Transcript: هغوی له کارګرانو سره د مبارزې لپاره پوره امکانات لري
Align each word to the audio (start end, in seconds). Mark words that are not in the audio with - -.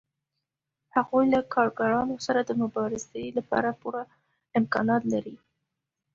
هغوی 0.95 1.25
له 1.33 1.39
کارګرانو 1.53 2.15
سره 2.25 2.41
د 2.43 2.51
مبارزې 2.61 3.23
لپاره 3.37 3.77
پوره 3.81 4.03
امکانات 4.59 5.03
لري 5.13 5.35